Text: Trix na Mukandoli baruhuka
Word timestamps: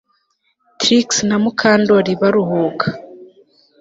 Trix 0.79 1.07
na 1.29 1.37
Mukandoli 1.43 2.11
baruhuka 2.21 2.87